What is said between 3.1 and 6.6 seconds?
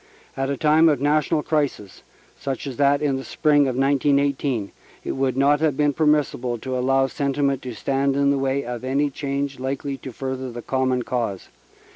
the spring of 1918, it would not have been permissible